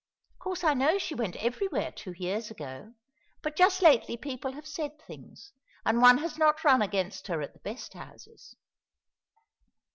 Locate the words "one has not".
6.01-6.63